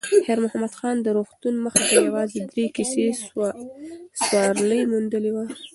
خیر 0.25 0.37
محمد 0.43 0.73
نن 0.83 0.97
د 1.03 1.07
روغتون 1.17 1.55
مخې 1.63 1.81
ته 1.89 1.95
یوازې 2.07 2.39
درې 2.51 2.65
کسه 2.75 3.03
سوارلي 4.23 4.79
موندلې 4.91 5.31
وه. 5.33 5.45